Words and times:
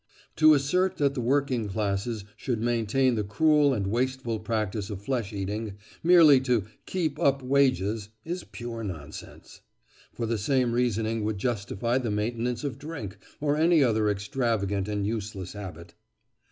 To 0.37 0.55
assert 0.55 0.97
that 0.97 1.13
the 1.13 1.21
working 1.21 1.67
classes 1.69 2.25
should 2.35 2.59
maintain 2.59 3.13
the 3.13 3.23
cruel 3.23 3.71
and 3.71 3.85
wasteful 3.85 4.39
practice 4.39 4.89
of 4.89 4.99
flesh 5.03 5.31
eating 5.31 5.75
merely 6.01 6.39
to 6.39 6.63
"keep 6.87 7.19
up 7.19 7.43
wages" 7.43 8.09
is 8.25 8.43
pure 8.43 8.83
nonsense, 8.83 9.61
for 10.11 10.25
the 10.25 10.39
same 10.39 10.71
reasoning 10.71 11.23
would 11.23 11.37
justify 11.37 11.99
the 11.99 12.09
maintenance 12.09 12.63
of 12.63 12.79
drink, 12.79 13.19
or 13.39 13.55
any 13.55 13.83
other 13.83 14.09
extravagant 14.09 14.87
and 14.87 15.05
useless 15.05 15.53
habit. 15.53 15.93